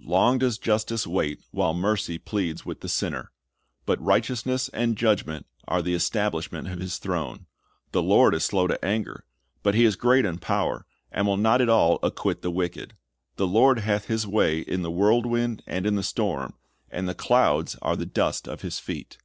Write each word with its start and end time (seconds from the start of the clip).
Long 0.00 0.38
does 0.38 0.56
justice 0.56 1.06
wait 1.06 1.40
while 1.50 1.74
mercy 1.74 2.16
pleads 2.16 2.64
with 2.64 2.80
the 2.80 2.88
sinner. 2.88 3.30
But 3.84 4.00
"righteousness 4.02 4.70
and 4.70 4.96
judgment 4.96 5.44
are 5.68 5.82
the 5.82 5.92
establishment 5.92 6.68
of 6.68 6.78
His 6.78 6.96
throne."^ 6.96 7.44
"The 7.92 8.02
Lord 8.02 8.34
is 8.34 8.46
slow 8.46 8.66
to 8.66 8.82
anger;" 8.82 9.26
but 9.62 9.74
He 9.74 9.84
is 9.84 9.96
"great 9.96 10.24
in 10.24 10.38
power, 10.38 10.86
and 11.12 11.26
will 11.26 11.36
not 11.36 11.60
at 11.60 11.68
all 11.68 11.98
acquit 12.02 12.40
the 12.40 12.50
wicked: 12.50 12.94
the 13.36 13.46
Lord 13.46 13.80
hath 13.80 14.06
His 14.06 14.26
way 14.26 14.60
in 14.60 14.80
the 14.80 14.90
whirlwind 14.90 15.62
and 15.66 15.84
in 15.84 15.96
the 15.96 16.02
storm, 16.02 16.54
and 16.90 17.06
the 17.06 17.14
clouds 17.14 17.76
are 17.82 17.94
the 17.94 18.06
dust 18.06 18.48
of 18.48 18.62
His 18.62 18.78
feet."'' 18.78 19.18